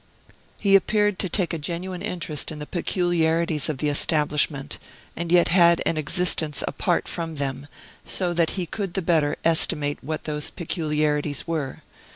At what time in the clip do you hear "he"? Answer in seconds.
0.57-0.75, 8.57-8.65